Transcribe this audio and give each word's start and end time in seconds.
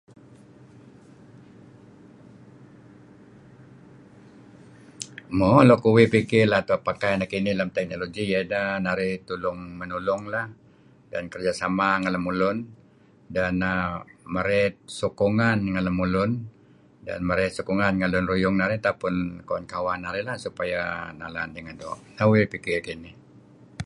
Mo 5.37 5.49
uih 5.93 6.11
pikir 6.13 6.43
luk 6.51 6.53
lem 6.53 6.57
nekinih 7.19 7.55
tauh 7.59 7.67
pakai 7.67 7.77
teknologi 7.77 8.23
iyah 8.29 8.43
inah 8.49 8.67
narih 8.85 9.13
tulung 9.27 9.59
menolong 9.79 10.23
lah 10.33 10.45
dan 11.11 11.23
kerja 11.33 11.51
sama 11.61 11.89
ngen 11.99 12.13
lemulun 12.15 12.57
dan 13.35 13.55
marey 14.33 14.63
sokongan 14.99 15.57
ngen 15.71 15.85
lemulun 15.87 16.31
dan 17.07 17.19
marey 17.29 17.49
sokonhan 17.57 17.93
ngen 17.95 18.11
lun 18.13 18.25
ruyung 18.31 18.55
narih 18.61 18.79
kawan-kawan 19.47 19.99
narih 20.05 20.23
supaya 20.45 20.81
nalang 21.19 21.49
dengan 21.55 21.75
doo'. 21.81 21.97
Nah 22.15 22.25
pikir 22.53 22.73
kuh 22.77 22.83
kinih. 22.87 23.13